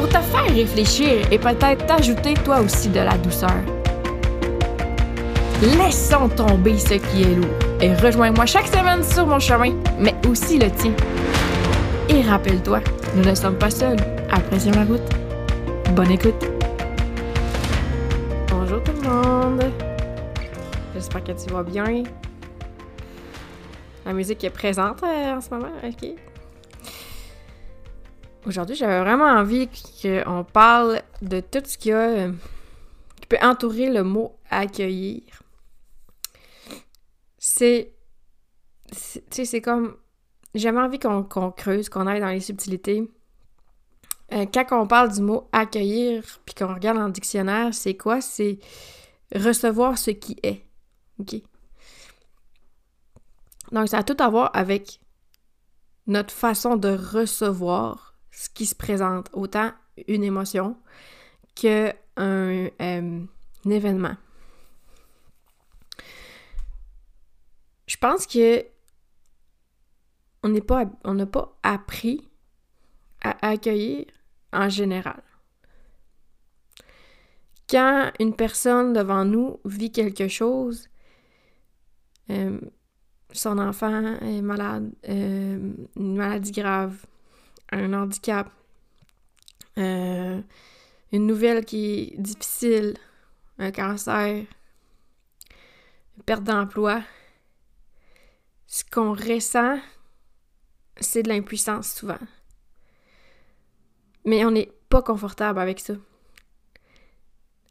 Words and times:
pour 0.00 0.08
te 0.08 0.18
faire 0.18 0.54
réfléchir 0.54 1.30
et 1.30 1.38
peut-être 1.38 1.84
t'ajouter 1.84 2.32
toi 2.32 2.60
aussi 2.60 2.88
de 2.88 3.00
la 3.00 3.18
douceur. 3.18 3.60
Laissons 5.60 6.26
tomber 6.30 6.78
ce 6.78 6.94
qui 6.94 7.22
est 7.22 7.34
lourd 7.34 7.50
et 7.82 7.94
rejoins-moi 7.94 8.46
chaque 8.46 8.68
semaine 8.68 9.04
sur 9.04 9.26
mon 9.26 9.38
chemin, 9.38 9.74
mais 9.98 10.14
aussi 10.26 10.58
le 10.58 10.70
tien. 10.70 10.92
Et 12.08 12.22
rappelle-toi, 12.22 12.80
nous 13.14 13.24
ne 13.24 13.34
sommes 13.34 13.58
pas 13.58 13.68
seuls. 13.68 13.98
Apprécie 14.30 14.70
la 14.70 14.84
route. 14.84 15.02
Bonne 15.94 16.12
écoute. 16.12 16.46
Bonjour 18.48 18.82
tout 18.82 18.92
le 19.02 19.06
monde. 19.06 19.64
J'espère 20.94 21.24
que 21.24 21.32
tu 21.32 21.52
vas 21.52 21.62
bien. 21.62 22.04
La 24.06 24.14
musique 24.14 24.42
est 24.44 24.50
présente 24.50 25.02
euh, 25.02 25.36
en 25.36 25.40
ce 25.42 25.50
moment, 25.50 25.72
ok? 25.84 26.29
Aujourd'hui, 28.50 28.74
j'avais 28.74 28.98
vraiment 28.98 29.26
envie 29.26 29.68
qu'on 30.02 30.42
parle 30.42 31.02
de 31.22 31.38
tout 31.38 31.62
ce 31.64 31.78
a 31.92 31.94
euh, 31.94 32.32
qui 33.20 33.28
peut 33.28 33.38
entourer 33.40 33.88
le 33.88 34.02
mot 34.02 34.40
accueillir. 34.50 35.22
C'est. 37.38 37.94
Tu 38.90 39.20
sais, 39.30 39.44
c'est 39.44 39.60
comme. 39.60 39.96
J'avais 40.56 40.80
envie 40.80 40.98
qu'on 40.98 41.22
creuse, 41.52 41.88
qu'on 41.88 42.08
aille 42.08 42.18
dans 42.18 42.26
les 42.26 42.40
subtilités. 42.40 43.08
Euh, 44.32 44.46
quand 44.52 44.66
on 44.72 44.88
parle 44.88 45.12
du 45.12 45.20
mot 45.20 45.48
accueillir, 45.52 46.24
puis 46.44 46.56
qu'on 46.56 46.74
regarde 46.74 46.98
dans 46.98 47.06
le 47.06 47.12
dictionnaire, 47.12 47.72
c'est 47.72 47.96
quoi? 47.96 48.20
C'est 48.20 48.58
recevoir 49.32 49.96
ce 49.96 50.10
qui 50.10 50.36
est. 50.42 50.66
OK? 51.20 51.36
Donc, 53.70 53.88
ça 53.88 53.98
a 53.98 54.02
tout 54.02 54.16
à 54.18 54.28
voir 54.28 54.50
avec 54.54 54.98
notre 56.08 56.34
façon 56.34 56.74
de 56.74 56.88
recevoir 56.88 58.09
ce 58.32 58.48
qui 58.48 58.66
se 58.66 58.74
présente, 58.74 59.28
autant 59.32 59.72
une 60.08 60.24
émotion 60.24 60.76
qu'un 61.54 61.92
euh, 62.18 62.70
un 62.78 63.70
événement. 63.70 64.16
Je 67.86 67.96
pense 67.96 68.26
que 68.26 68.64
on 70.42 70.48
n'a 71.14 71.26
pas 71.26 71.58
appris 71.62 72.30
à 73.20 73.48
accueillir 73.48 74.06
en 74.52 74.68
général. 74.68 75.22
Quand 77.68 78.10
une 78.18 78.34
personne 78.34 78.92
devant 78.92 79.24
nous 79.24 79.60
vit 79.64 79.92
quelque 79.92 80.28
chose, 80.28 80.88
euh, 82.30 82.60
son 83.32 83.58
enfant 83.58 84.16
est 84.22 84.40
malade, 84.40 84.92
euh, 85.08 85.72
une 85.96 86.16
maladie 86.16 86.52
grave, 86.52 87.06
un 87.72 87.92
handicap, 87.92 88.50
euh, 89.78 90.40
une 91.12 91.26
nouvelle 91.26 91.64
qui 91.64 92.12
est 92.14 92.20
difficile, 92.20 92.96
un 93.58 93.70
cancer, 93.70 94.44
une 96.16 96.22
perte 96.24 96.44
d'emploi, 96.44 97.02
ce 98.66 98.84
qu'on 98.84 99.12
ressent, 99.12 99.78
c'est 101.00 101.22
de 101.22 101.28
l'impuissance 101.28 101.92
souvent. 101.92 102.18
Mais 104.24 104.44
on 104.44 104.50
n'est 104.50 104.70
pas 104.88 105.02
confortable 105.02 105.58
avec 105.58 105.80
ça. 105.80 105.94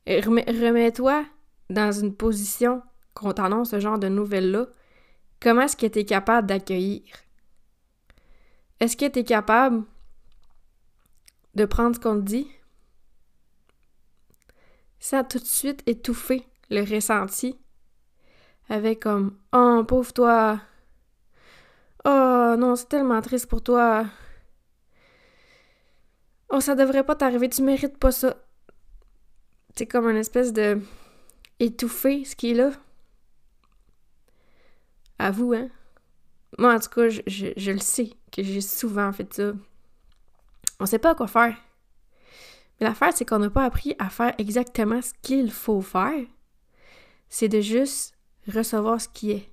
Remets-toi 0.07 1.25
dans 1.69 1.91
une 1.91 2.15
position 2.15 2.81
qu'on 3.13 3.33
t'annonce 3.33 3.71
ce 3.71 3.79
genre 3.79 3.99
de 3.99 4.07
nouvelles-là 4.07 4.67
Comment 5.41 5.61
est-ce 5.61 5.77
que 5.77 5.85
tu 5.85 5.99
es 5.99 6.05
capable 6.05 6.47
d'accueillir? 6.47 7.03
Est-ce 8.79 8.97
que 8.97 9.07
tu 9.07 9.19
es 9.19 9.23
capable 9.23 9.83
de 11.55 11.65
prendre 11.65 11.95
ce 11.95 11.99
qu'on 11.99 12.15
te 12.19 12.25
dit 12.25 12.47
sans 14.99 15.23
tout 15.23 15.39
de 15.39 15.45
suite 15.45 15.81
étouffer 15.87 16.45
le 16.69 16.81
ressenti 16.81 17.57
avec 18.69 19.01
comme 19.01 19.37
Oh 19.53 19.83
pauvre 19.87 20.13
toi 20.13 20.61
Oh 22.05 22.55
non, 22.57 22.75
c'est 22.75 22.89
tellement 22.89 23.21
triste 23.21 23.47
pour 23.47 23.61
toi 23.61 24.05
Oh 26.49 26.61
ça 26.61 26.75
devrait 26.75 27.03
pas 27.03 27.15
t'arriver, 27.15 27.49
tu 27.49 27.61
mérites 27.61 27.97
pas 27.97 28.11
ça. 28.11 28.35
C'est 29.75 29.85
comme 29.85 30.09
une 30.09 30.17
espèce 30.17 30.51
de 30.51 30.81
étouffer 31.59 32.25
ce 32.25 32.35
qui 32.35 32.51
est 32.51 32.55
là. 32.55 32.71
À 35.19 35.31
vous, 35.31 35.53
hein? 35.53 35.69
Moi, 36.57 36.73
en 36.73 36.79
tout 36.79 36.89
cas, 36.89 37.09
je, 37.09 37.71
le 37.71 37.79
sais 37.79 38.11
que 38.31 38.41
j'ai 38.41 38.61
souvent 38.61 39.11
fait 39.11 39.31
ça. 39.33 39.51
On 40.79 40.85
sait 40.85 40.99
pas 40.99 41.15
quoi 41.15 41.27
faire. 41.27 41.57
Mais 42.79 42.87
l'affaire, 42.87 43.13
c'est 43.13 43.25
qu'on 43.25 43.39
n'a 43.39 43.49
pas 43.49 43.65
appris 43.65 43.95
à 43.99 44.09
faire 44.09 44.33
exactement 44.37 45.01
ce 45.01 45.13
qu'il 45.21 45.51
faut 45.51 45.81
faire. 45.81 46.25
C'est 47.27 47.49
de 47.49 47.61
juste 47.61 48.15
recevoir 48.47 48.99
ce 49.01 49.09
qui 49.09 49.31
est. 49.31 49.51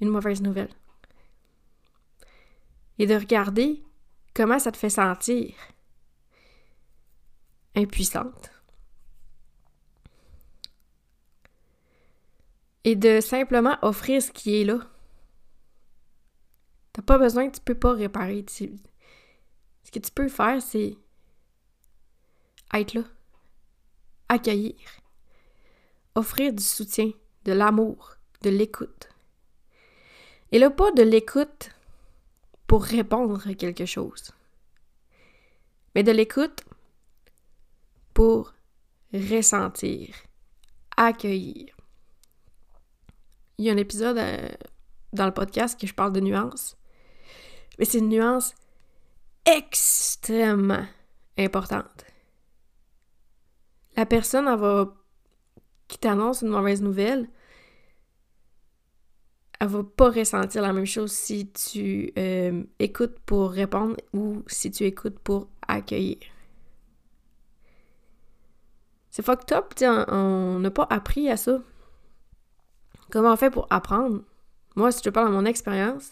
Une 0.00 0.08
mauvaise 0.08 0.42
nouvelle. 0.42 0.74
Et 2.98 3.06
de 3.06 3.14
regarder 3.14 3.82
comment 4.34 4.58
ça 4.58 4.72
te 4.72 4.76
fait 4.76 4.90
sentir. 4.90 5.54
Impuissante. 7.76 8.54
et 12.84 12.96
de 12.96 13.20
simplement 13.20 13.76
offrir 13.82 14.22
ce 14.22 14.30
qui 14.30 14.60
est 14.60 14.64
là. 14.64 14.78
T'as 16.92 17.02
pas 17.02 17.18
besoin, 17.18 17.50
tu 17.50 17.60
peux 17.60 17.74
pas 17.74 17.92
réparer. 17.92 18.44
Ce 19.84 19.90
que 19.90 19.98
tu 19.98 20.10
peux 20.10 20.28
faire, 20.28 20.60
c'est 20.60 20.96
être 22.72 22.94
là, 22.94 23.02
accueillir, 24.28 24.74
offrir 26.14 26.52
du 26.52 26.62
soutien, 26.62 27.12
de 27.44 27.52
l'amour, 27.52 28.16
de 28.42 28.50
l'écoute. 28.50 29.08
Et 30.50 30.58
là, 30.58 30.70
pas 30.70 30.90
de 30.92 31.02
l'écoute 31.02 31.70
pour 32.66 32.82
répondre 32.82 33.46
à 33.46 33.54
quelque 33.54 33.86
chose, 33.86 34.32
mais 35.94 36.02
de 36.02 36.12
l'écoute 36.12 36.64
pour 38.14 38.54
ressentir, 39.12 40.14
accueillir. 40.96 41.76
Il 43.58 43.66
y 43.66 43.70
a 43.70 43.72
un 43.72 43.76
épisode 43.76 44.18
euh, 44.18 44.48
dans 45.12 45.26
le 45.26 45.34
podcast 45.34 45.78
que 45.78 45.86
je 45.86 45.94
parle 45.94 46.12
de 46.12 46.20
nuances. 46.20 46.76
Mais 47.78 47.84
c'est 47.84 47.98
une 47.98 48.08
nuance 48.08 48.54
extrêmement 49.46 50.86
importante. 51.38 52.04
La 53.96 54.06
personne, 54.06 54.48
qui 55.88 55.98
t'annonce 55.98 56.42
une 56.42 56.48
mauvaise 56.48 56.82
nouvelle, 56.82 57.28
elle 59.60 59.68
va 59.68 59.84
pas 59.84 60.10
ressentir 60.10 60.62
la 60.62 60.72
même 60.72 60.86
chose 60.86 61.12
si 61.12 61.50
tu 61.50 62.12
euh, 62.18 62.64
écoutes 62.78 63.18
pour 63.20 63.50
répondre 63.50 63.96
ou 64.12 64.42
si 64.46 64.70
tu 64.70 64.84
écoutes 64.84 65.18
pour 65.18 65.48
accueillir. 65.66 66.18
C'est 69.10 69.24
fucked 69.24 69.52
up, 69.52 69.74
on 70.08 70.58
n'a 70.58 70.70
pas 70.70 70.86
appris 70.90 71.30
à 71.30 71.36
ça. 71.36 71.60
Comment 73.10 73.32
on 73.32 73.36
fait 73.36 73.50
pour 73.50 73.68
apprendre? 73.70 74.22
Moi, 74.74 74.90
si 74.90 75.02
je 75.04 75.10
parle 75.10 75.28
de 75.28 75.34
mon 75.34 75.44
expérience, 75.44 76.10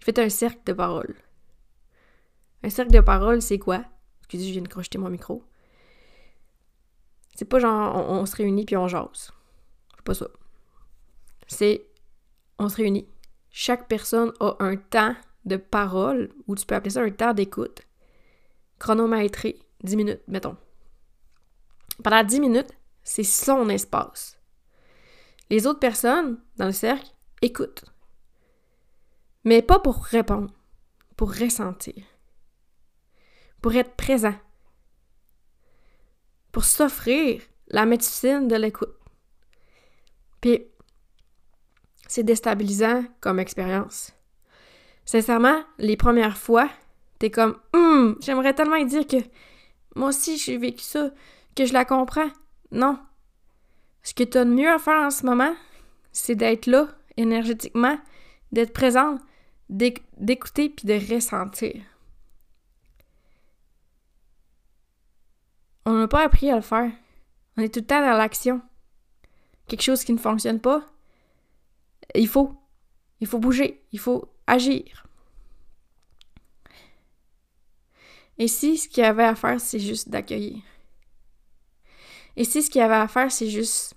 je 0.00 0.06
fais 0.06 0.18
un 0.18 0.28
cercle 0.28 0.60
de 0.66 0.72
parole. 0.72 1.14
Un 2.62 2.70
cercle 2.70 2.92
de 2.92 3.00
parole, 3.00 3.42
c'est 3.42 3.58
quoi? 3.58 3.84
Excusez, 4.20 4.48
je 4.48 4.52
viens 4.52 4.62
de 4.62 4.68
crocheter 4.68 4.98
mon 4.98 5.10
micro. 5.10 5.44
C'est 7.34 7.44
pas 7.44 7.60
genre 7.60 7.94
on, 8.10 8.26
se 8.26 8.34
réunit 8.36 8.64
puis 8.64 8.76
on 8.76 8.88
jase. 8.88 9.32
C'est 9.94 10.04
pas 10.04 10.14
ça. 10.14 10.26
C'est 11.46 11.86
on 12.58 12.68
se 12.68 12.76
réunit. 12.76 13.08
Chaque 13.50 13.88
personne 13.88 14.32
a 14.40 14.56
un 14.58 14.76
temps 14.76 15.14
de 15.44 15.56
parole, 15.56 16.30
ou 16.46 16.54
tu 16.56 16.66
peux 16.66 16.74
appeler 16.74 16.90
ça 16.90 17.00
un 17.00 17.10
temps 17.10 17.32
d'écoute, 17.32 17.82
chronométré, 18.78 19.58
10 19.82 19.96
minutes, 19.96 20.22
mettons. 20.26 20.56
Pendant 22.02 22.22
10 22.22 22.40
minutes, 22.40 22.72
c'est 23.02 23.24
son 23.24 23.68
espace. 23.68 24.38
Les 25.50 25.66
autres 25.66 25.78
personnes 25.78 26.38
dans 26.56 26.66
le 26.66 26.72
cercle 26.72 27.10
écoutent. 27.40 27.84
Mais 29.44 29.62
pas 29.62 29.78
pour 29.78 30.04
répondre, 30.04 30.52
pour 31.16 31.32
ressentir, 31.32 32.04
pour 33.60 33.74
être 33.74 33.94
présent, 33.94 34.34
pour 36.52 36.64
s'offrir 36.64 37.42
la 37.68 37.84
médecine 37.86 38.48
de 38.48 38.56
l'écoute. 38.56 38.94
Puis, 40.40 40.64
c'est 42.06 42.22
déstabilisant 42.22 43.04
comme 43.20 43.38
expérience. 43.38 44.12
Sincèrement, 45.04 45.62
les 45.78 45.96
premières 45.96 46.38
fois, 46.38 46.68
t'es 47.18 47.30
comme, 47.30 47.58
hum, 47.72 48.16
j'aimerais 48.20 48.54
tellement 48.54 48.82
dire 48.84 49.06
que 49.06 49.16
moi 49.94 50.10
aussi 50.10 50.38
j'ai 50.38 50.56
vécu 50.56 50.82
ça, 50.82 51.10
que 51.54 51.66
je 51.66 51.72
la 51.72 51.84
comprends. 51.84 52.30
Non. 52.70 52.98
Ce 54.02 54.14
que 54.14 54.24
t'as 54.24 54.44
de 54.44 54.50
mieux 54.50 54.70
à 54.70 54.78
faire 54.78 55.00
en 55.00 55.10
ce 55.10 55.26
moment, 55.26 55.54
c'est 56.12 56.34
d'être 56.34 56.66
là, 56.66 56.88
énergétiquement, 57.16 57.98
d'être 58.52 58.72
présent, 58.72 59.18
d'écouter 59.68 60.70
puis 60.70 60.86
de 60.86 61.14
ressentir. 61.14 61.82
On 65.88 65.94
n'a 65.94 66.06
pas 66.06 66.22
appris 66.22 66.50
à 66.50 66.56
le 66.56 66.60
faire. 66.60 66.92
On 67.56 67.62
est 67.62 67.72
tout 67.72 67.80
le 67.80 67.86
temps 67.86 68.02
dans 68.02 68.18
l'action. 68.18 68.60
Quelque 69.68 69.80
chose 69.80 70.04
qui 70.04 70.12
ne 70.12 70.18
fonctionne 70.18 70.60
pas, 70.60 70.84
il 72.14 72.28
faut. 72.28 72.54
Il 73.20 73.26
faut 73.26 73.38
bouger. 73.38 73.82
Il 73.92 73.98
faut 73.98 74.30
agir. 74.46 75.06
Et 78.36 78.48
si 78.48 78.76
ce 78.76 78.86
qu'il 78.86 79.02
y 79.02 79.06
avait 79.06 79.24
à 79.24 79.34
faire, 79.34 79.58
c'est 79.62 79.78
juste 79.78 80.10
d'accueillir? 80.10 80.62
Et 82.36 82.44
si 82.44 82.62
ce 82.62 82.68
qu'il 82.68 82.82
y 82.82 82.84
avait 82.84 82.94
à 82.94 83.08
faire, 83.08 83.32
c'est 83.32 83.48
juste 83.48 83.94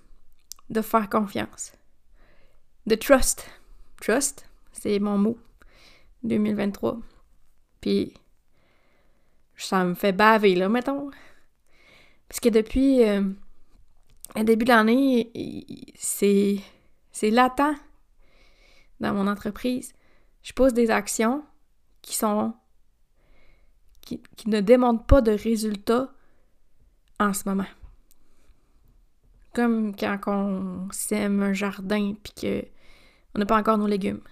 de 0.70 0.80
faire 0.80 1.10
confiance? 1.10 1.72
De 2.86 2.94
trust. 2.94 3.46
Trust, 4.00 4.48
c'est 4.72 4.98
mon 4.98 5.18
mot. 5.18 5.38
2023. 6.22 7.00
Puis, 7.82 8.14
ça 9.58 9.84
me 9.84 9.92
fait 9.92 10.12
baver, 10.12 10.54
là, 10.54 10.70
mettons. 10.70 11.10
Parce 12.32 12.40
que 12.40 12.48
depuis 12.48 13.04
euh, 13.04 13.20
le 14.36 14.44
début 14.44 14.64
de 14.64 14.70
l'année, 14.70 15.30
c'est, 15.98 16.62
latent 17.20 17.76
dans 19.00 19.12
mon 19.12 19.26
entreprise. 19.26 19.92
Je 20.42 20.54
pose 20.54 20.72
des 20.72 20.90
actions 20.90 21.44
qui 22.00 22.16
sont. 22.16 22.54
qui, 24.00 24.22
ne 24.46 24.62
démontrent 24.62 25.04
pas 25.04 25.20
de 25.20 25.32
résultats 25.32 26.10
en 27.20 27.34
ce 27.34 27.46
moment. 27.46 27.68
Comme 29.52 29.94
quand 29.94 30.18
on 30.28 30.88
sème 30.90 31.42
un 31.42 31.52
jardin 31.52 32.14
puis 32.14 32.32
que 32.32 32.64
on 33.34 33.40
n'a 33.40 33.44
pas 33.44 33.58
encore 33.58 33.76
nos 33.76 33.86
légumes. 33.86 34.22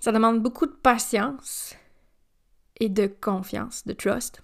Ça 0.00 0.12
demande 0.12 0.42
beaucoup 0.42 0.64
de 0.64 0.72
patience 0.72 1.76
et 2.80 2.88
de 2.88 3.06
confiance, 3.06 3.84
de 3.84 3.92
trust 3.92 4.42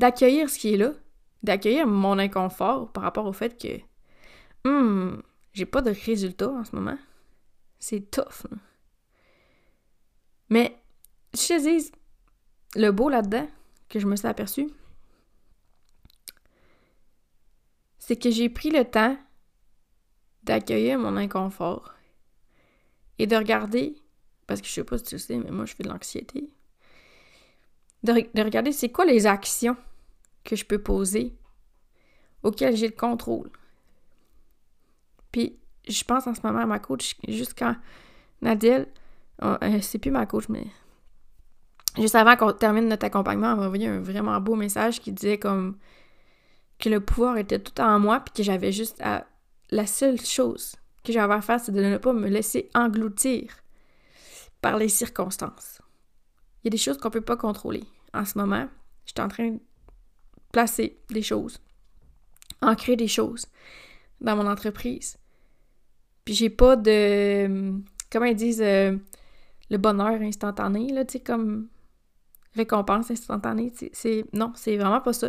d'accueillir 0.00 0.48
ce 0.48 0.58
qui 0.58 0.72
est 0.72 0.76
là, 0.78 0.94
d'accueillir 1.42 1.86
mon 1.86 2.18
inconfort 2.18 2.90
par 2.90 3.02
rapport 3.02 3.26
au 3.26 3.34
fait 3.34 3.60
que 3.60 3.80
hum, 4.66 5.22
j'ai 5.52 5.66
pas 5.66 5.82
de 5.82 5.90
résultat 5.90 6.50
en 6.50 6.64
ce 6.64 6.74
moment. 6.74 6.98
C'est 7.78 8.10
tough. 8.10 8.46
Mais 10.48 10.74
je 11.34 11.48
te 11.48 11.60
dis, 11.62 11.92
le 12.76 12.90
beau 12.90 13.10
là-dedans 13.10 13.46
que 13.90 14.00
je 14.00 14.06
me 14.06 14.16
suis 14.16 14.26
aperçu, 14.26 14.70
c'est 17.98 18.16
que 18.16 18.30
j'ai 18.30 18.48
pris 18.48 18.70
le 18.70 18.86
temps 18.86 19.18
d'accueillir 20.44 20.98
mon 20.98 21.16
inconfort 21.18 21.94
et 23.18 23.26
de 23.26 23.36
regarder, 23.36 23.96
parce 24.46 24.62
que 24.62 24.66
je 24.66 24.72
sais 24.72 24.84
pas 24.84 24.96
si 24.96 25.04
tu 25.04 25.18
sais, 25.18 25.36
mais 25.36 25.50
moi 25.50 25.66
je 25.66 25.74
fais 25.74 25.82
de 25.82 25.90
l'anxiété, 25.90 26.50
de 28.02 28.42
regarder 28.42 28.72
c'est 28.72 28.88
quoi 28.88 29.04
les 29.04 29.26
actions 29.26 29.76
que 30.50 30.56
je 30.56 30.64
peux 30.64 30.82
poser, 30.82 31.32
auquel 32.42 32.76
j'ai 32.76 32.88
le 32.88 32.96
contrôle. 32.96 33.50
Puis, 35.30 35.60
je 35.88 36.02
pense 36.02 36.26
en 36.26 36.34
ce 36.34 36.40
moment 36.42 36.58
à 36.58 36.66
ma 36.66 36.80
coach, 36.80 37.16
juste 37.28 37.54
quand 37.56 37.76
Nadine, 38.42 38.86
oh, 39.42 39.54
euh, 39.62 39.78
c'est 39.80 40.00
plus 40.00 40.10
ma 40.10 40.26
coach, 40.26 40.48
mais 40.48 40.66
juste 41.96 42.16
avant 42.16 42.34
qu'on 42.34 42.52
termine 42.52 42.88
notre 42.88 43.06
accompagnement, 43.06 43.52
elle 43.52 43.58
m'a 43.58 43.66
envoyé 43.66 43.86
un 43.86 44.00
vraiment 44.00 44.40
beau 44.40 44.56
message 44.56 45.00
qui 45.00 45.12
disait 45.12 45.38
comme 45.38 45.78
que 46.80 46.88
le 46.88 46.98
pouvoir 46.98 47.36
était 47.36 47.60
tout 47.60 47.80
en 47.80 48.00
moi, 48.00 48.18
puis 48.18 48.34
que 48.34 48.42
j'avais 48.42 48.72
juste 48.72 49.00
à... 49.00 49.26
La 49.70 49.86
seule 49.86 50.20
chose 50.20 50.74
que 51.04 51.12
j'avais 51.12 51.34
à 51.34 51.40
faire, 51.40 51.60
c'est 51.60 51.70
de 51.70 51.80
ne 51.80 51.96
pas 51.96 52.12
me 52.12 52.26
laisser 52.26 52.68
engloutir 52.74 53.52
par 54.60 54.78
les 54.78 54.88
circonstances. 54.88 55.80
Il 56.62 56.66
y 56.66 56.68
a 56.68 56.70
des 56.70 56.76
choses 56.76 56.98
qu'on 56.98 57.10
peut 57.10 57.20
pas 57.20 57.36
contrôler. 57.36 57.84
En 58.12 58.24
ce 58.24 58.36
moment, 58.36 58.66
je 59.04 59.12
suis 59.12 59.20
en 59.20 59.28
train 59.28 59.58
placer 60.52 60.98
des 61.10 61.22
choses, 61.22 61.60
ancrer 62.62 62.96
des 62.96 63.08
choses 63.08 63.46
dans 64.20 64.36
mon 64.36 64.46
entreprise. 64.46 65.16
Puis 66.24 66.34
j'ai 66.34 66.50
pas 66.50 66.76
de. 66.76 67.74
Comment 68.10 68.26
ils 68.26 68.36
disent 68.36 68.62
euh, 68.62 68.96
le 69.70 69.78
bonheur 69.78 70.20
instantané, 70.20 70.92
là, 70.92 71.04
tu 71.04 71.14
sais, 71.14 71.20
comme 71.20 71.68
récompense 72.54 73.10
instantanée. 73.10 73.72
C'est, 73.92 74.24
non, 74.32 74.52
c'est 74.54 74.76
vraiment 74.76 75.00
pas 75.00 75.12
ça. 75.12 75.28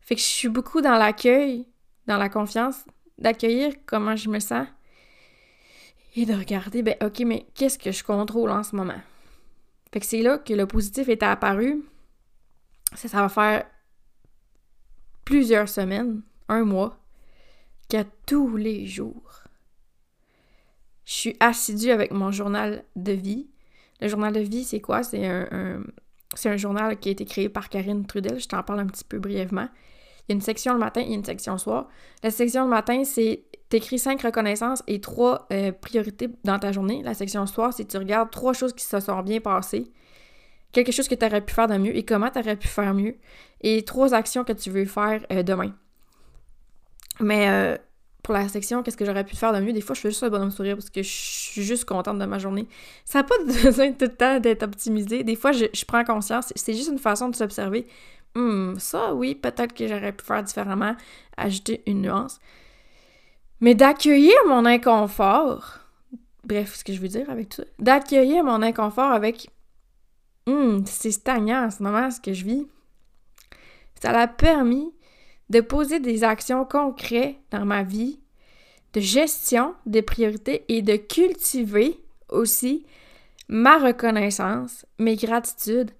Fait 0.00 0.14
que 0.14 0.20
je 0.20 0.26
suis 0.26 0.48
beaucoup 0.48 0.80
dans 0.80 0.96
l'accueil, 0.96 1.66
dans 2.06 2.16
la 2.16 2.28
confiance, 2.28 2.84
d'accueillir 3.18 3.72
comment 3.86 4.16
je 4.16 4.28
me 4.28 4.38
sens 4.38 4.68
et 6.14 6.24
de 6.24 6.32
regarder, 6.32 6.82
ben, 6.82 6.96
OK, 7.02 7.20
mais 7.20 7.46
qu'est-ce 7.54 7.78
que 7.78 7.92
je 7.92 8.02
contrôle 8.02 8.50
en 8.50 8.62
ce 8.62 8.74
moment? 8.74 9.00
Fait 9.92 10.00
que 10.00 10.06
c'est 10.06 10.22
là 10.22 10.38
que 10.38 10.54
le 10.54 10.66
positif 10.66 11.08
est 11.08 11.22
apparu. 11.22 11.84
Ça, 12.94 13.08
ça 13.08 13.20
va 13.20 13.28
faire 13.28 13.66
plusieurs 15.26 15.68
semaines, 15.68 16.22
un 16.48 16.64
mois, 16.64 16.98
qu'à 17.90 18.04
tous 18.26 18.56
les 18.56 18.86
jours, 18.86 19.42
je 21.04 21.12
suis 21.12 21.36
assidue 21.40 21.90
avec 21.90 22.12
mon 22.12 22.32
journal 22.32 22.84
de 22.96 23.12
vie. 23.12 23.46
Le 24.00 24.08
journal 24.08 24.32
de 24.32 24.40
vie, 24.40 24.64
c'est 24.64 24.80
quoi? 24.80 25.02
C'est 25.02 25.26
un, 25.26 25.82
c'est 26.34 26.48
un 26.48 26.56
journal 26.56 26.98
qui 26.98 27.10
a 27.10 27.12
été 27.12 27.24
créé 27.24 27.48
par 27.48 27.68
Karine 27.68 28.06
Trudel. 28.06 28.40
Je 28.40 28.48
t'en 28.48 28.62
parle 28.62 28.80
un 28.80 28.86
petit 28.86 29.04
peu 29.04 29.18
brièvement. 29.18 29.68
Il 30.28 30.32
y 30.32 30.32
a 30.32 30.34
une 30.34 30.40
section 30.40 30.72
le 30.72 30.78
matin 30.78 31.02
et 31.02 31.12
une 31.12 31.24
section 31.24 31.52
le 31.52 31.58
soir. 31.58 31.88
La 32.22 32.30
section 32.30 32.64
le 32.64 32.70
matin, 32.70 33.04
c'est 33.04 33.44
t'écris 33.68 33.98
cinq 33.98 34.22
reconnaissances 34.22 34.82
et 34.86 35.00
trois 35.00 35.46
euh, 35.52 35.72
priorités 35.72 36.28
dans 36.44 36.58
ta 36.58 36.72
journée. 36.72 37.02
La 37.02 37.14
section 37.14 37.42
le 37.42 37.46
soir, 37.46 37.72
c'est 37.72 37.84
tu 37.84 37.96
regardes 37.96 38.30
trois 38.30 38.52
choses 38.52 38.72
qui 38.72 38.84
se 38.84 38.98
sont 39.00 39.22
bien 39.22 39.40
passées 39.40 39.90
quelque 40.76 40.92
chose 40.92 41.08
que 41.08 41.14
tu 41.14 41.24
aurais 41.24 41.40
pu 41.40 41.54
faire 41.54 41.68
de 41.68 41.78
mieux 41.78 41.96
et 41.96 42.04
comment 42.04 42.30
tu 42.30 42.38
aurais 42.38 42.56
pu 42.56 42.68
faire 42.68 42.92
mieux 42.92 43.16
et 43.62 43.82
trois 43.84 44.12
actions 44.12 44.44
que 44.44 44.52
tu 44.52 44.70
veux 44.70 44.84
faire 44.84 45.24
euh, 45.32 45.42
demain. 45.42 45.72
Mais 47.18 47.48
euh, 47.48 47.76
pour 48.22 48.34
la 48.34 48.46
section 48.48 48.82
qu'est-ce 48.82 48.96
que 48.96 49.06
j'aurais 49.06 49.24
pu 49.24 49.36
faire 49.36 49.54
de 49.54 49.60
mieux, 49.60 49.72
des 49.72 49.80
fois 49.80 49.94
je 49.94 50.02
fais 50.02 50.10
juste 50.10 50.22
un 50.22 50.28
bonhomme 50.28 50.50
sourire 50.50 50.76
parce 50.76 50.90
que 50.90 51.02
je 51.02 51.08
suis 51.08 51.62
juste 51.62 51.86
contente 51.86 52.18
de 52.18 52.26
ma 52.26 52.38
journée. 52.38 52.68
Ça 53.06 53.20
n'a 53.20 53.24
pas 53.24 53.34
besoin 53.62 53.92
tout 53.92 54.04
le 54.04 54.14
temps 54.14 54.38
d'être 54.38 54.64
optimisé. 54.64 55.24
Des 55.24 55.34
fois 55.34 55.52
je, 55.52 55.84
prends 55.86 56.04
conscience, 56.04 56.52
c'est 56.54 56.74
juste 56.74 56.90
une 56.90 56.98
façon 56.98 57.30
de 57.30 57.36
s'observer. 57.36 57.86
Hum, 58.34 58.76
ça 58.78 59.14
oui, 59.14 59.34
peut-être 59.34 59.72
que 59.72 59.88
j'aurais 59.88 60.12
pu 60.12 60.26
faire 60.26 60.42
différemment, 60.42 60.94
ajouter 61.38 61.82
une 61.86 62.02
nuance. 62.02 62.38
Mais 63.60 63.74
d'accueillir 63.74 64.34
mon 64.46 64.66
inconfort, 64.66 65.78
bref, 66.44 66.74
ce 66.74 66.84
que 66.84 66.92
je 66.92 67.00
veux 67.00 67.08
dire 67.08 67.30
avec 67.30 67.48
tout 67.48 67.62
ça, 67.62 67.68
d'accueillir 67.78 68.44
mon 68.44 68.60
inconfort 68.60 69.10
avec 69.10 69.48
Hum, 70.46 70.84
c'est 70.86 71.10
stagnant 71.10 71.66
en 71.66 71.70
ce 71.70 71.82
moment 71.82 72.10
ce 72.10 72.20
que 72.20 72.32
je 72.32 72.44
vis. 72.44 72.66
Ça 74.00 74.12
l'a 74.12 74.28
permis 74.28 74.92
de 75.50 75.60
poser 75.60 76.00
des 76.00 76.24
actions 76.24 76.64
concrètes 76.64 77.36
dans 77.50 77.64
ma 77.64 77.82
vie, 77.82 78.20
de 78.92 79.00
gestion 79.00 79.74
des 79.86 80.02
priorités 80.02 80.64
et 80.68 80.82
de 80.82 80.96
cultiver 80.96 82.00
aussi 82.28 82.86
ma 83.48 83.78
reconnaissance, 83.78 84.86
mes 84.98 85.16
gratitudes. 85.16 85.90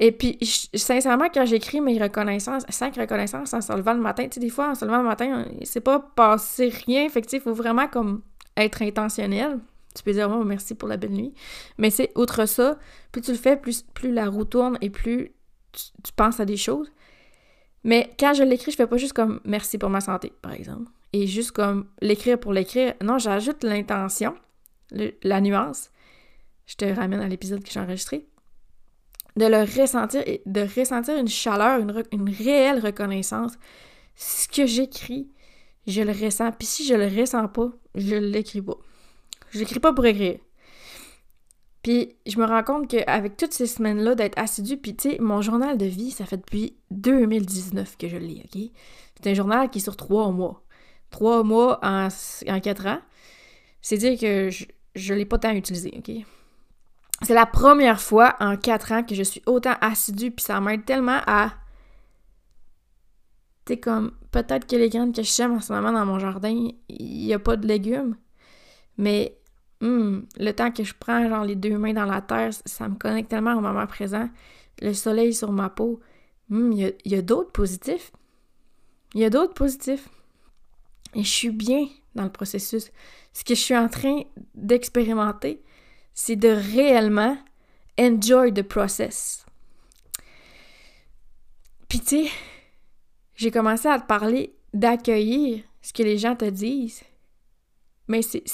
Et 0.00 0.12
puis, 0.12 0.38
sincèrement, 0.74 1.28
quand 1.32 1.46
j'écris 1.46 1.80
mes 1.80 2.02
reconnaissances, 2.02 2.64
cinq 2.68 2.96
reconnaissances 2.96 3.54
en 3.54 3.60
se 3.60 3.72
levant 3.72 3.94
le 3.94 4.00
matin, 4.00 4.24
tu 4.24 4.34
sais, 4.34 4.40
des 4.40 4.50
fois, 4.50 4.70
en 4.70 4.74
se 4.74 4.84
levant 4.84 4.98
le 4.98 5.04
matin, 5.04 5.44
c'est 5.62 5.80
pas 5.80 6.00
passer 6.00 6.68
rien. 6.68 7.08
Fait 7.08 7.24
il 7.32 7.40
faut 7.40 7.54
vraiment 7.54 7.86
comme 7.88 8.22
être 8.56 8.82
intentionnel. 8.82 9.60
Tu 9.94 10.02
peux 10.02 10.12
dire, 10.12 10.28
oh, 10.30 10.44
merci 10.44 10.74
pour 10.74 10.88
la 10.88 10.96
belle 10.96 11.12
nuit. 11.12 11.34
Mais 11.78 11.90
c'est 11.90 12.10
outre 12.16 12.46
ça, 12.46 12.78
plus 13.12 13.22
tu 13.22 13.30
le 13.30 13.38
fais, 13.38 13.56
plus, 13.56 13.84
la 14.02 14.28
roue 14.28 14.44
tourne 14.44 14.76
et 14.80 14.90
plus 14.90 15.32
tu, 15.72 16.12
penses 16.16 16.40
à 16.40 16.44
des 16.44 16.56
choses. 16.56 16.90
Mais 17.84 18.12
quand 18.18 18.34
je 18.34 18.42
l'écris, 18.42 18.72
je 18.72 18.76
fais 18.76 18.86
pas 18.86 18.96
juste 18.96 19.12
comme 19.12 19.40
merci 19.44 19.78
pour 19.78 19.90
ma 19.90 20.00
santé, 20.00 20.32
par 20.42 20.52
exemple. 20.52 20.90
Et 21.12 21.26
juste 21.26 21.52
comme 21.52 21.86
l'écrire 22.00 22.40
pour 22.40 22.52
l'écrire. 22.52 22.94
Non, 23.02 23.18
j'ajoute 23.18 23.62
l'intention, 23.62 24.34
la 25.22 25.40
nuance. 25.40 25.90
Je 26.66 26.74
te 26.74 26.84
ramène 26.84 27.20
à 27.20 27.28
l'épisode 27.28 27.62
que 27.62 27.70
j'ai 27.70 27.80
enregistré. 27.80 28.26
De 29.36 29.46
le 29.46 29.60
ressentir 29.80 30.22
et 30.26 30.42
de 30.46 30.62
ressentir 30.62 31.16
une 31.16 31.28
chaleur, 31.28 31.80
une, 31.80 32.02
une 32.12 32.30
réelle 32.30 32.80
reconnaissance. 32.80 33.52
Ce 34.16 34.48
que 34.48 34.66
j'écris, 34.66 35.28
je 35.86 36.02
le 36.02 36.12
ressens. 36.12 36.52
Puis 36.52 36.66
si 36.66 36.86
je 36.86 36.94
le 36.94 37.06
ressens 37.06 37.48
pas, 37.48 37.70
je 37.94 38.16
l'écris 38.16 38.62
pas. 38.62 38.78
Je 39.54 39.60
l'écris 39.60 39.78
pas 39.78 39.92
pour 39.92 40.04
écrire. 40.04 40.40
Puis 41.84 42.16
je 42.26 42.38
me 42.40 42.44
rends 42.44 42.64
compte 42.64 42.88
qu'avec 42.88 43.36
toutes 43.36 43.52
ces 43.52 43.68
semaines-là 43.68 44.16
d'être 44.16 44.36
assidu, 44.36 44.76
puis 44.76 44.96
tu 44.96 45.10
sais, 45.10 45.18
mon 45.20 45.42
journal 45.42 45.78
de 45.78 45.86
vie, 45.86 46.10
ça 46.10 46.26
fait 46.26 46.38
depuis 46.38 46.76
2019 46.90 47.96
que 47.96 48.08
je 48.08 48.16
lis, 48.16 48.42
OK? 48.44 48.60
C'est 49.14 49.30
un 49.30 49.34
journal 49.34 49.70
qui 49.70 49.78
est 49.78 49.82
sur 49.82 49.96
trois 49.96 50.32
mois. 50.32 50.64
Trois 51.10 51.44
mois 51.44 51.78
en, 51.84 52.08
en 52.48 52.60
quatre 52.60 52.86
ans. 52.86 52.98
C'est 53.80 53.98
dire 53.98 54.18
que 54.18 54.50
je 54.50 55.12
ne 55.12 55.18
l'ai 55.18 55.24
pas 55.24 55.38
tant 55.38 55.52
utilisé, 55.52 55.94
OK? 55.98 56.10
C'est 57.22 57.34
la 57.34 57.46
première 57.46 58.00
fois 58.00 58.34
en 58.40 58.56
quatre 58.56 58.90
ans 58.90 59.04
que 59.04 59.14
je 59.14 59.22
suis 59.22 59.42
autant 59.46 59.76
assidue, 59.80 60.32
puis 60.32 60.44
ça 60.44 60.60
m'aide 60.60 60.84
tellement 60.84 61.20
à. 61.28 61.52
Tu 63.66 63.74
sais, 63.74 63.78
comme, 63.78 64.16
peut-être 64.32 64.66
que 64.66 64.74
les 64.74 64.88
graines 64.88 65.12
que 65.12 65.22
je 65.22 65.30
sème 65.30 65.52
en 65.52 65.60
ce 65.60 65.72
moment 65.72 65.92
dans 65.92 66.04
mon 66.04 66.18
jardin, 66.18 66.70
il 66.88 67.26
n'y 67.26 67.32
a 67.32 67.38
pas 67.38 67.56
de 67.56 67.68
légumes, 67.68 68.16
mais 68.96 69.38
Hmm, 69.80 70.20
le 70.38 70.52
temps 70.52 70.70
que 70.70 70.84
je 70.84 70.94
prends, 70.98 71.28
genre 71.28 71.44
les 71.44 71.56
deux 71.56 71.76
mains 71.76 71.92
dans 71.92 72.04
la 72.04 72.20
terre, 72.20 72.50
ça 72.64 72.88
me 72.88 72.96
connecte 72.96 73.30
tellement 73.30 73.54
au 73.54 73.60
moment 73.60 73.86
présent. 73.86 74.28
Le 74.80 74.92
soleil 74.92 75.34
sur 75.34 75.52
ma 75.52 75.68
peau. 75.68 76.00
Hmm, 76.48 76.72
il 76.72 76.94
y 77.04 77.14
a, 77.14 77.22
d'autres 77.22 77.52
positifs? 77.52 78.12
Il 79.14 79.20
y 79.20 79.24
a 79.24 79.30
d'autres 79.30 79.54
positifs. 79.54 80.08
Et 81.14 81.22
je 81.22 81.30
suis 81.30 81.50
bien 81.50 81.86
dans 82.14 82.24
le 82.24 82.32
processus. 82.32 82.90
Ce 83.32 83.44
que 83.44 83.54
je 83.54 83.60
suis 83.60 83.76
en 83.76 83.88
train 83.88 84.22
d'expérimenter, 84.54 85.62
c'est 86.12 86.36
de 86.36 86.48
réellement 86.48 87.36
enjoy 87.98 88.52
the 88.52 88.62
process. 88.62 89.44
Puis 91.88 92.00
tu 92.00 92.26
j'ai 93.36 93.50
commencé 93.50 93.88
à 93.88 93.98
te 93.98 94.06
parler 94.06 94.54
d'accueillir 94.72 95.62
ce 95.82 95.92
que 95.92 96.02
les 96.02 96.18
gens 96.18 96.36
te 96.36 96.44
disent. 96.44 97.02
Mais 98.08 98.22
c'est 98.22 98.44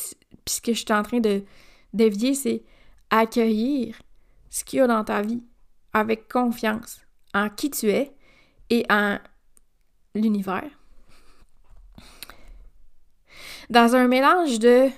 puis 0.50 0.56
ce 0.56 0.60
que 0.60 0.72
je 0.72 0.80
suis 0.80 0.92
en 0.92 1.02
train 1.02 1.20
de 1.20 1.44
dévier, 1.92 2.34
c'est 2.34 2.62
accueillir 3.10 3.96
ce 4.48 4.64
qu'il 4.64 4.78
y 4.78 4.82
a 4.82 4.86
dans 4.86 5.04
ta 5.04 5.22
vie 5.22 5.42
avec 5.92 6.28
confiance 6.28 7.00
en 7.34 7.48
qui 7.48 7.70
tu 7.70 7.90
es 7.90 8.12
et 8.68 8.84
en 8.90 9.18
l'univers. 10.14 10.70
Dans 13.68 13.94
un 13.94 14.08
mélange 14.08 14.58
de 14.58 14.88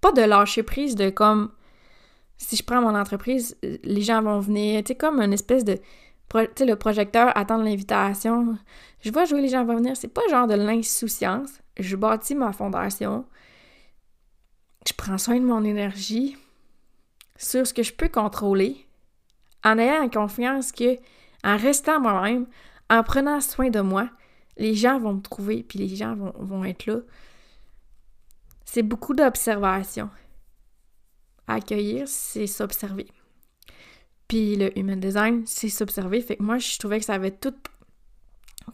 pas 0.00 0.12
de 0.12 0.22
lâcher 0.22 0.62
prise 0.62 0.94
de 0.94 1.10
comme 1.10 1.52
si 2.36 2.56
je 2.56 2.62
prends 2.62 2.80
mon 2.80 2.94
entreprise, 2.94 3.56
les 3.62 4.02
gens 4.02 4.22
vont 4.22 4.40
venir, 4.40 4.82
tu 4.82 4.88
sais 4.88 4.94
comme 4.96 5.20
une 5.20 5.32
espèce 5.32 5.64
de 5.64 5.74
tu 5.74 6.38
sais 6.56 6.64
le 6.64 6.76
projecteur 6.76 7.36
attend 7.36 7.58
l'invitation. 7.58 8.56
Je 9.00 9.10
vois 9.10 9.24
jouer 9.24 9.42
les 9.42 9.48
gens 9.48 9.64
vont 9.64 9.76
venir, 9.76 9.96
c'est 9.96 10.08
pas 10.08 10.22
genre 10.30 10.46
de 10.46 10.54
l'insouciance. 10.54 11.50
Je 11.78 11.96
bâtis 11.96 12.34
ma 12.34 12.52
fondation, 12.52 13.26
je 14.86 14.92
prends 14.94 15.18
soin 15.18 15.38
de 15.38 15.44
mon 15.44 15.64
énergie 15.64 16.36
sur 17.36 17.66
ce 17.66 17.74
que 17.74 17.82
je 17.82 17.92
peux 17.92 18.08
contrôler, 18.08 18.86
en 19.64 19.78
ayant 19.78 20.08
confiance 20.08 20.72
que, 20.72 20.96
en 21.44 21.56
restant 21.56 22.00
moi-même, 22.00 22.46
en 22.90 23.02
prenant 23.02 23.40
soin 23.40 23.70
de 23.70 23.80
moi, 23.80 24.08
les 24.56 24.74
gens 24.74 24.98
vont 24.98 25.14
me 25.14 25.20
trouver, 25.20 25.62
puis 25.62 25.78
les 25.78 25.96
gens 25.96 26.14
vont, 26.14 26.64
être 26.64 26.86
là. 26.86 26.98
C'est 28.64 28.82
beaucoup 28.82 29.14
d'observation. 29.14 30.10
Accueillir, 31.46 32.06
c'est 32.06 32.46
s'observer. 32.46 33.08
Puis 34.28 34.56
le 34.56 34.76
human 34.78 35.00
design, 35.00 35.42
c'est 35.46 35.68
s'observer. 35.68 36.20
Fait 36.20 36.36
que 36.36 36.42
moi, 36.42 36.58
je 36.58 36.78
trouvais 36.78 36.98
que 36.98 37.04
ça 37.04 37.14
avait 37.14 37.32
tout, 37.32 37.54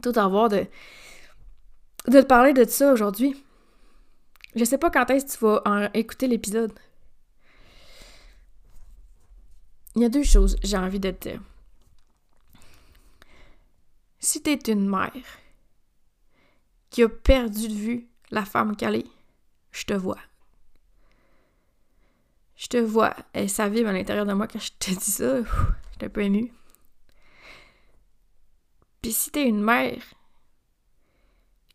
tout 0.03 0.13
à 0.15 0.29
voir 0.29 0.49
de, 0.49 0.67
de 2.07 2.21
te 2.21 2.27
parler 2.27 2.53
de 2.53 2.65
ça 2.65 2.93
aujourd'hui. 2.93 3.35
Je 4.59 4.65
sais 4.65 4.77
pas 4.77 4.91
quand 4.91 5.09
est-ce 5.11 5.25
que 5.25 5.39
tu 5.39 5.45
vas 5.45 5.91
écouter 5.95 6.27
l'épisode. 6.27 6.73
Il 9.95 10.03
y 10.03 10.05
a 10.05 10.09
deux 10.09 10.25
choses 10.25 10.57
j'ai 10.65 10.77
envie 10.77 10.99
de 10.99 11.13
te 11.13 11.29
dire. 11.29 11.41
Si 14.19 14.43
t'es 14.43 14.57
une 14.73 14.89
mère 14.89 15.13
qui 16.91 17.05
a 17.05 17.09
perdu 17.09 17.69
de 17.69 17.75
vue 17.75 18.09
la 18.33 18.45
femme 18.45 18.75
qu'elle 18.75 18.97
est, 18.97 19.07
je 19.71 19.85
te 19.85 19.95
vois. 19.95 20.19
Je 22.57 22.67
te 22.67 22.79
vois. 22.79 23.15
Elle 23.33 23.49
s'avive 23.49 23.87
à 23.87 23.93
l'intérieur 23.93 24.27
de 24.27 24.33
moi 24.33 24.49
quand 24.49 24.59
je 24.59 24.73
te 24.77 24.91
dis 24.91 25.13
ça. 25.13 25.37
J'étais 25.93 26.07
un 26.07 26.09
peu 26.09 26.23
émue. 26.23 26.53
Puis 29.03 29.13
si 29.13 29.31
t'es 29.31 29.47
une 29.47 29.63
mère 29.63 30.03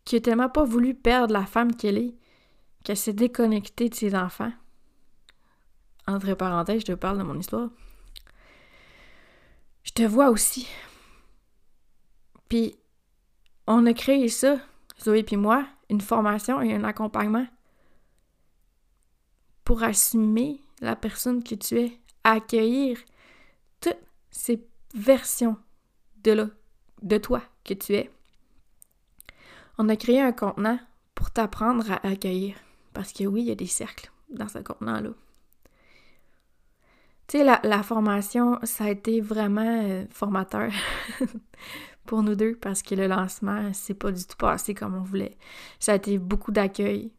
qui 0.04 0.16
a 0.16 0.20
tellement 0.20 0.50
pas 0.50 0.64
voulu 0.64 0.94
perdre 0.94 1.32
la 1.32 1.46
femme 1.46 1.74
qu'elle 1.74 1.96
est, 1.96 2.14
qu'elle 2.84 2.96
s'est 2.96 3.14
déconnectée 3.14 3.88
de 3.88 3.94
ses 3.94 4.14
enfants. 4.14 4.52
Entre 6.06 6.34
parenthèses, 6.34 6.82
je 6.82 6.86
te 6.86 6.92
parle 6.92 7.18
de 7.18 7.22
mon 7.22 7.38
histoire. 7.38 7.70
Je 9.82 9.92
te 9.92 10.02
vois 10.02 10.28
aussi. 10.28 10.68
Puis, 12.48 12.76
on 13.66 13.86
a 13.86 13.94
créé 13.94 14.28
ça, 14.28 14.58
Zoé 15.02 15.24
et 15.28 15.36
moi, 15.36 15.66
une 15.88 16.02
formation 16.02 16.60
et 16.60 16.74
un 16.74 16.84
accompagnement 16.84 17.46
pour 19.64 19.82
assumer 19.82 20.62
la 20.80 20.94
personne 20.94 21.42
que 21.42 21.54
tu 21.54 21.78
es, 21.80 21.98
accueillir 22.22 22.98
toutes 23.80 23.96
ces 24.30 24.66
versions 24.94 25.56
de, 26.22 26.52
de 27.02 27.18
toi 27.18 27.42
que 27.64 27.72
tu 27.72 27.94
es. 27.94 28.10
On 29.78 29.88
a 29.88 29.96
créé 29.96 30.20
un 30.20 30.32
contenant 30.32 30.78
pour 31.14 31.30
t'apprendre 31.30 31.90
à 31.90 32.06
accueillir. 32.06 32.56
Parce 32.94 33.12
que 33.12 33.24
oui, 33.24 33.42
il 33.42 33.48
y 33.48 33.50
a 33.50 33.56
des 33.56 33.66
cercles 33.66 34.10
dans 34.30 34.48
ce 34.48 34.58
contenant-là. 34.58 35.10
Tu 37.26 37.38
sais, 37.38 37.44
la, 37.44 37.82
formation, 37.82 38.58
ça 38.62 38.84
a 38.84 38.90
été 38.90 39.20
vraiment 39.20 39.82
euh, 39.84 40.04
formateur 40.10 40.70
pour 42.06 42.22
nous 42.22 42.34
deux 42.34 42.54
parce 42.54 42.82
que 42.82 42.94
le 42.94 43.06
lancement, 43.06 43.72
c'est 43.72 43.94
pas 43.94 44.12
du 44.12 44.24
tout 44.24 44.36
passé 44.36 44.74
comme 44.74 44.94
on 44.94 45.02
voulait. 45.02 45.36
Ça 45.80 45.92
a 45.92 45.94
été 45.96 46.18
beaucoup 46.18 46.52
d'accueil, 46.52 47.12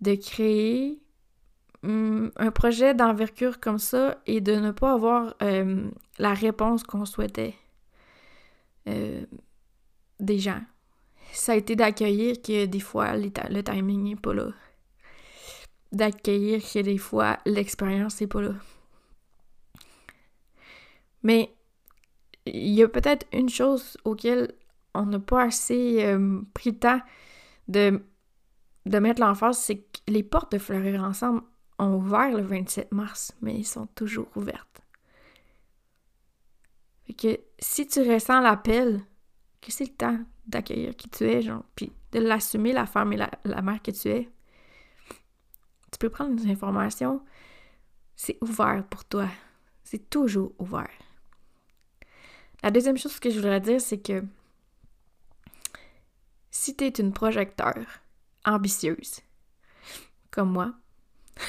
de 0.00 0.14
créer 0.16 1.00
hum, 1.84 2.32
un 2.36 2.50
projet 2.50 2.94
d'envergure 2.94 3.60
comme 3.60 3.78
ça 3.78 4.18
et 4.26 4.40
de 4.40 4.54
ne 4.56 4.72
pas 4.72 4.92
avoir 4.92 5.34
euh, 5.42 5.88
la 6.18 6.34
réponse 6.34 6.82
qu'on 6.82 7.06
souhaitait 7.06 7.54
euh, 8.88 9.24
des 10.18 10.38
gens. 10.38 10.60
Ça 11.32 11.52
a 11.52 11.54
été 11.54 11.76
d'accueillir 11.76 12.42
que 12.42 12.66
des 12.66 12.80
fois, 12.80 13.16
le 13.16 13.62
timing 13.62 14.02
n'est 14.02 14.16
pas 14.16 14.34
là 14.34 14.48
d'accueillir 15.92 16.60
que 16.62 16.80
des 16.80 16.98
fois 16.98 17.38
l'expérience 17.46 18.20
n'est 18.20 18.26
pas 18.26 18.42
là. 18.42 18.54
Mais 21.22 21.54
il 22.46 22.70
y 22.70 22.82
a 22.82 22.88
peut-être 22.88 23.26
une 23.32 23.48
chose 23.48 23.96
auquel 24.04 24.52
on 24.94 25.06
n'a 25.06 25.20
pas 25.20 25.44
assez 25.44 26.04
euh, 26.04 26.40
pris 26.54 26.70
le 26.70 26.78
temps 26.78 27.00
de, 27.68 28.02
de 28.86 28.98
mettre 28.98 29.20
l'emphase, 29.20 29.58
c'est 29.58 29.78
que 29.78 29.98
les 30.08 30.22
portes 30.22 30.52
de 30.52 30.58
Fleurir 30.58 31.02
Ensemble 31.02 31.42
ont 31.78 31.94
ouvert 31.94 32.36
le 32.36 32.42
27 32.42 32.92
mars, 32.92 33.34
mais 33.40 33.54
ils 33.54 33.66
sont 33.66 33.86
toujours 33.94 34.28
ouvertes. 34.36 34.82
Fait 37.06 37.14
que 37.14 37.40
si 37.58 37.86
tu 37.86 38.00
ressens 38.00 38.40
l'appel, 38.40 39.00
que 39.60 39.70
c'est 39.72 39.84
le 39.84 39.94
temps 39.94 40.18
d'accueillir 40.46 40.96
qui 40.96 41.08
tu 41.08 41.24
es, 41.24 41.42
genre, 41.42 41.64
puis 41.76 41.92
de 42.12 42.18
l'assumer, 42.18 42.72
la 42.72 42.86
femme 42.86 43.12
et 43.12 43.16
la, 43.16 43.30
la 43.44 43.62
mère 43.62 43.80
que 43.80 43.90
tu 43.90 44.08
es, 44.08 44.28
tu 45.92 45.98
peux 45.98 46.10
prendre 46.10 46.34
des 46.34 46.50
informations, 46.50 47.22
c'est 48.16 48.38
ouvert 48.40 48.84
pour 48.90 49.04
toi. 49.04 49.28
C'est 49.84 50.10
toujours 50.10 50.52
ouvert. 50.58 50.90
La 52.62 52.70
deuxième 52.70 52.96
chose 52.96 53.20
que 53.20 53.30
je 53.30 53.36
voudrais 53.36 53.60
dire, 53.60 53.80
c'est 53.80 53.98
que 53.98 54.24
si 56.50 56.76
tu 56.76 56.84
es 56.84 56.88
une 56.88 57.12
projecteur 57.12 57.76
ambitieuse, 58.44 59.20
comme 60.30 60.50
moi, 60.52 60.72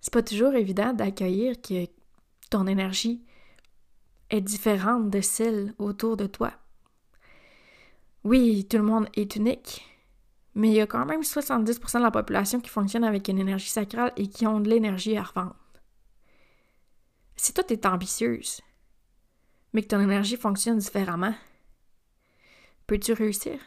c'est 0.00 0.12
pas 0.12 0.22
toujours 0.22 0.54
évident 0.54 0.92
d'accueillir 0.92 1.60
que 1.60 1.86
ton 2.50 2.66
énergie 2.66 3.22
est 4.30 4.40
différente 4.40 5.10
de 5.10 5.20
celle 5.20 5.74
autour 5.78 6.16
de 6.16 6.26
toi. 6.26 6.52
Oui, 8.24 8.66
tout 8.68 8.78
le 8.78 8.84
monde 8.84 9.08
est 9.14 9.36
unique, 9.36 9.84
mais 10.54 10.68
il 10.68 10.74
y 10.74 10.80
a 10.80 10.86
quand 10.86 11.06
même 11.06 11.22
70% 11.22 11.98
de 11.98 12.02
la 12.02 12.10
population 12.10 12.60
qui 12.60 12.68
fonctionne 12.68 13.04
avec 13.04 13.28
une 13.28 13.38
énergie 13.38 13.70
sacrale 13.70 14.12
et 14.16 14.28
qui 14.28 14.46
ont 14.46 14.60
de 14.60 14.68
l'énergie 14.68 15.16
à 15.16 15.22
revendre. 15.22 15.56
Si 17.36 17.52
toi, 17.52 17.64
tu 17.64 17.74
es 17.74 17.86
ambitieuse, 17.86 18.60
mais 19.72 19.82
que 19.82 19.88
ton 19.88 20.00
énergie 20.00 20.36
fonctionne 20.36 20.78
différemment, 20.78 21.34
peux-tu 22.86 23.12
réussir? 23.12 23.58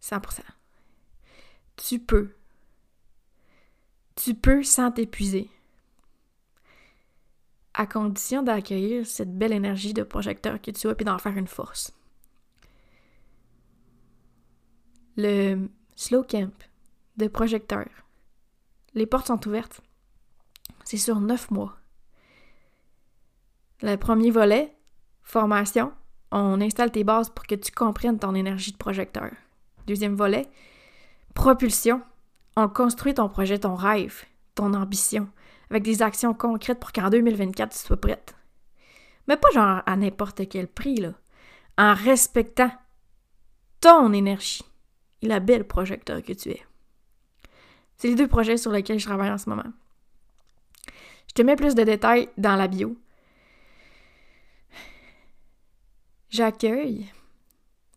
100%. 0.00 0.40
Tu 1.76 1.98
peux. 1.98 2.34
Tu 4.14 4.34
peux 4.34 4.62
sans 4.62 4.92
t'épuiser. 4.92 5.50
À 7.74 7.86
condition 7.86 8.42
d'accueillir 8.42 9.06
cette 9.06 9.36
belle 9.36 9.52
énergie 9.52 9.94
de 9.94 10.02
projecteur 10.02 10.60
que 10.60 10.70
tu 10.70 10.88
as 10.88 10.94
et 10.98 11.04
d'en 11.04 11.18
faire 11.18 11.36
une 11.36 11.46
force. 11.46 11.92
Le 15.20 15.68
slow 15.96 16.22
camp 16.22 16.52
de 17.16 17.28
projecteur, 17.28 17.86
Les 18.94 19.06
portes 19.06 19.28
sont 19.28 19.46
ouvertes. 19.46 19.82
C'est 20.84 20.96
sur 20.96 21.20
neuf 21.20 21.50
mois. 21.50 21.76
Le 23.82 23.96
premier 23.96 24.30
volet, 24.30 24.74
formation, 25.22 25.92
on 26.32 26.60
installe 26.60 26.90
tes 26.90 27.04
bases 27.04 27.30
pour 27.30 27.46
que 27.46 27.54
tu 27.54 27.70
comprennes 27.70 28.18
ton 28.18 28.34
énergie 28.34 28.72
de 28.72 28.76
projecteur. 28.76 29.30
Deuxième 29.86 30.16
volet, 30.16 30.48
propulsion, 31.34 32.02
on 32.56 32.68
construit 32.68 33.14
ton 33.14 33.28
projet, 33.28 33.58
ton 33.58 33.74
rêve, 33.74 34.24
ton 34.54 34.74
ambition, 34.74 35.28
avec 35.70 35.82
des 35.82 36.02
actions 36.02 36.34
concrètes 36.34 36.80
pour 36.80 36.92
qu'en 36.92 37.10
2024, 37.10 37.72
tu 37.72 37.78
sois 37.78 38.00
prête. 38.00 38.34
Mais 39.28 39.36
pas 39.36 39.50
genre 39.52 39.82
à 39.86 39.96
n'importe 39.96 40.48
quel 40.48 40.66
prix, 40.66 40.96
là. 40.96 41.12
En 41.78 41.94
respectant 41.94 42.72
ton 43.80 44.12
énergie 44.12 44.64
et 45.22 45.28
la 45.28 45.40
belle 45.40 45.64
projecteur 45.64 46.22
que 46.22 46.32
tu 46.32 46.50
es. 46.50 46.62
C'est 47.96 48.08
les 48.08 48.14
deux 48.14 48.28
projets 48.28 48.56
sur 48.56 48.70
lesquels 48.72 48.98
je 48.98 49.06
travaille 49.06 49.30
en 49.30 49.38
ce 49.38 49.50
moment. 49.50 49.72
Je 51.28 51.34
te 51.34 51.42
mets 51.42 51.56
plus 51.56 51.74
de 51.74 51.82
détails 51.82 52.28
dans 52.38 52.56
la 52.56 52.66
bio. 52.66 52.96
J'accueille 56.30 57.10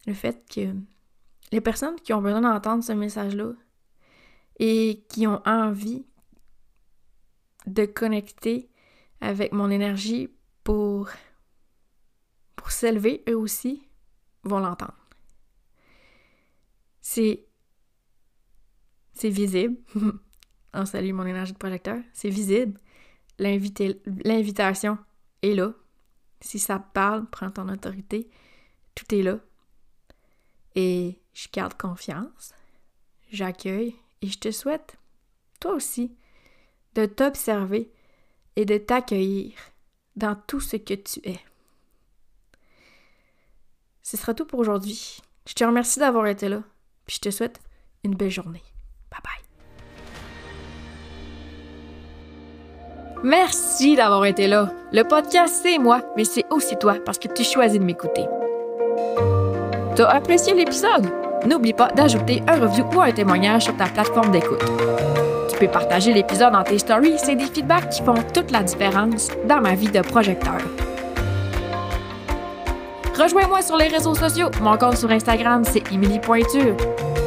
le 0.06 0.14
fait 0.14 0.44
que 0.54 0.74
les 1.52 1.62
personnes 1.62 1.96
qui 1.96 2.14
ont 2.14 2.22
besoin 2.22 2.42
d'entendre 2.42 2.84
ce 2.84 2.92
message-là 2.92 3.54
et 4.60 5.06
qui 5.10 5.28
ont 5.28 5.42
envie 5.46 6.06
de 7.66 7.86
connecter 7.86 8.70
avec 9.22 9.54
mon 9.54 9.70
énergie 9.70 10.30
pour, 10.64 11.10
pour 12.56 12.72
s'élever, 12.72 13.24
eux 13.30 13.38
aussi 13.38 13.88
vont 14.44 14.60
l'entendre. 14.60 15.03
C'est 17.04 17.46
c'est 19.14 19.30
visible. 19.30 19.78
On 20.74 20.86
salue 20.86 21.12
mon 21.14 21.26
énergie 21.26 21.54
de 21.54 21.58
projecteur. 21.58 22.00
C'est 22.14 22.30
visible. 22.30 22.80
L'invitation 23.38 24.98
est 25.44 25.54
là. 25.54 25.74
Si 26.42 26.58
ça 26.58 26.80
te 26.80 26.92
parle, 26.94 27.30
prends 27.30 27.52
ton 27.52 27.70
autorité. 27.70 28.30
Tout 28.96 29.14
est 29.14 29.22
là. 29.22 29.38
Et 30.76 31.20
je 31.34 31.48
garde 31.52 31.76
confiance. 31.78 32.54
J'accueille 33.30 33.96
et 34.22 34.28
je 34.28 34.40
te 34.40 34.52
souhaite, 34.52 34.98
toi 35.60 35.74
aussi, 35.74 36.16
de 36.96 37.06
t'observer 37.06 37.92
et 38.56 38.66
de 38.66 38.78
t'accueillir 38.78 39.54
dans 40.16 40.36
tout 40.36 40.62
ce 40.62 40.78
que 40.78 40.94
tu 40.94 41.20
es. 41.24 41.40
Ce 44.02 44.16
sera 44.18 44.34
tout 44.34 44.46
pour 44.46 44.60
aujourd'hui. 44.60 45.20
Je 45.46 45.54
te 45.54 45.64
remercie 45.64 46.00
d'avoir 46.00 46.28
été 46.28 46.48
là, 46.50 46.64
puis 47.06 47.16
je 47.16 47.30
te 47.30 47.32
souhaite 47.32 47.60
une 48.04 48.16
belle 48.16 48.30
journée. 48.30 48.64
Bye 49.12 49.22
bye. 49.24 49.44
Merci 53.24 53.96
d'avoir 53.96 54.26
été 54.26 54.48
là. 54.48 54.70
Le 54.92 55.04
podcast, 55.04 55.62
c'est 55.64 55.78
moi, 55.78 56.02
mais 56.18 56.26
c'est 56.26 56.46
aussi 56.50 56.76
toi 56.76 56.96
parce 57.06 57.18
que 57.18 57.30
tu 57.30 57.44
choisis 57.44 57.80
de 57.80 57.86
m'écouter. 57.86 58.26
T'as 59.96 60.10
apprécié 60.10 60.54
l'épisode? 60.54 61.10
N'oublie 61.46 61.74
pas 61.74 61.90
d'ajouter 61.90 62.42
un 62.48 62.60
review 62.60 62.86
ou 62.96 63.02
un 63.02 63.12
témoignage 63.12 63.64
sur 63.64 63.78
ta 63.78 63.86
plateforme 63.86 64.32
d'écoute. 64.32 64.64
Tu 65.50 65.58
peux 65.58 65.68
partager 65.68 66.14
l'épisode 66.14 66.54
dans 66.54 66.64
tes 66.64 66.80
stories, 66.80 67.18
c'est 67.18 67.36
des 67.36 67.46
feedbacks 67.46 67.90
qui 67.90 68.02
font 68.02 68.16
toute 68.34 68.52
la 68.52 68.64
différence 68.64 69.30
dans 69.48 69.62
ma 69.62 69.76
vie 69.76 69.90
de 69.90 70.02
projecteur. 70.02 70.60
Rejoins-moi 73.24 73.62
sur 73.62 73.78
les 73.78 73.88
réseaux 73.88 74.16
sociaux. 74.16 74.50
Mon 74.62 74.76
compte 74.76 74.98
sur 74.98 75.10
Instagram, 75.10 75.64
c'est 75.64 75.90
Émilie 75.94 76.20
Pointure. 76.20 76.76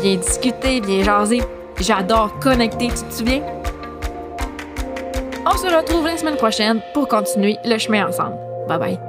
Viens 0.03 0.17
discuter, 0.17 0.83
viens 0.83 1.03
jaser. 1.03 1.43
J'adore 1.81 2.39
connecter, 2.39 2.89
tu 2.89 3.03
te 3.03 3.15
souviens? 3.15 3.43
On 5.47 5.57
se 5.57 5.75
retrouve 5.75 6.05
la 6.05 6.19
semaine 6.19 6.37
prochaine 6.37 6.83
pour 6.93 7.09
continuer 7.09 7.57
le 7.65 7.79
chemin 7.79 8.09
ensemble. 8.09 8.37
Bye 8.69 8.79
bye. 8.79 9.06